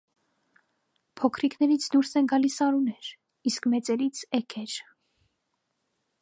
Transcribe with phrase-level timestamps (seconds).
[1.19, 3.11] Փոքրիկներից դուրս են գալիս արուներ,
[3.53, 4.75] իսկ մեծերից՝ էգեր։